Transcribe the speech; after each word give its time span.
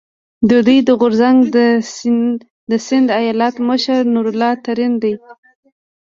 د 0.49 0.51
دوی 0.65 0.79
د 0.87 0.89
غورځنګ 1.01 1.39
د 2.71 2.73
سیند 2.87 3.07
ایالت 3.19 3.55
مشر 3.69 4.01
نور 4.13 4.25
الله 4.31 4.51
ترین، 4.65 4.93